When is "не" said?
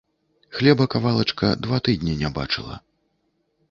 2.25-2.35